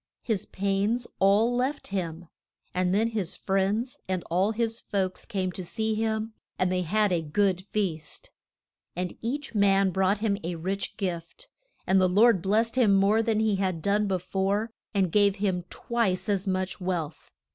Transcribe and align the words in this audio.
His 0.23 0.47
pains 0.47 1.05
all 1.19 1.55
left 1.55 1.89
him; 1.89 2.27
and 2.73 2.91
then 2.91 3.09
his 3.09 3.35
friends 3.35 3.99
and 4.07 4.23
all 4.31 4.49
his 4.51 4.79
folks 4.79 5.25
came 5.25 5.51
to 5.51 5.63
see 5.63 5.93
him 5.93 6.33
and 6.57 6.71
they 6.71 6.81
had 6.81 7.11
a 7.13 7.21
good 7.21 7.63
feast. 7.69 8.31
And 8.95 9.15
each 9.21 9.53
man 9.53 9.91
brought 9.91 10.17
him 10.17 10.39
a 10.43 10.55
rich 10.55 10.97
gift, 10.97 11.49
and 11.85 12.01
the 12.01 12.09
Lord 12.09 12.41
blest 12.41 12.77
him 12.79 12.95
more 12.95 13.21
than 13.21 13.39
he 13.41 13.57
had 13.57 13.79
done 13.83 14.07
be 14.07 14.17
fore, 14.17 14.71
and 14.91 15.11
gave 15.11 15.35
him 15.35 15.65
twice 15.69 16.27
as 16.27 16.47
much 16.47 16.81
wealth. 16.81 17.29